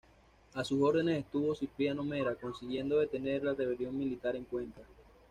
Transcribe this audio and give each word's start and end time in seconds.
A 0.55 0.63
sus 0.63 0.81
órdenes 0.81 1.19
estuvo 1.19 1.53
Cipriano 1.53 2.03
Mera, 2.03 2.33
consiguiendo 2.33 2.97
detener 2.97 3.43
la 3.43 3.53
rebelión 3.53 3.95
militar 3.95 4.35
en 4.35 4.45
Cuenca. 4.45 4.81